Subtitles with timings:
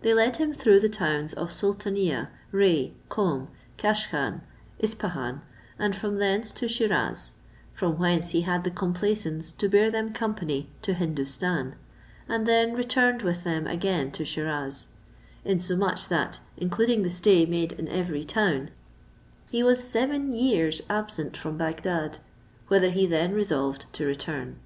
[0.00, 3.46] They led him through the towns of Sultania, Rei, Coam,
[3.78, 4.40] Caschan,
[4.82, 5.40] Ispahan,
[5.78, 7.34] and from thence to Sheerauz;
[7.72, 11.76] from whence he had the complaisance to bear them company to Hindoostan,
[12.28, 14.88] and then returned with them again to Sheerauz;
[15.44, 18.72] insomuch, that including the stay made in every town,
[19.48, 22.18] he was seven years absent from Bagdad,
[22.66, 24.58] whither he then resolved to return.